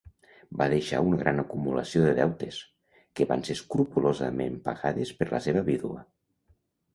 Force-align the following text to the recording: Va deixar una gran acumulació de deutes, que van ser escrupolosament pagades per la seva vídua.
Va 0.59 0.67
deixar 0.69 1.01
una 1.09 1.17
gran 1.19 1.41
acumulació 1.43 2.01
de 2.05 2.13
deutes, 2.19 2.57
que 3.19 3.27
van 3.33 3.45
ser 3.51 3.57
escrupolosament 3.59 4.57
pagades 4.71 5.13
per 5.21 5.29
la 5.35 5.43
seva 5.49 5.65
vídua. 5.71 6.03